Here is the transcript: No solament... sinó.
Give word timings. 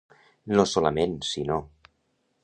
No 0.59 0.63
solament... 0.71 1.13
sinó. 1.33 1.59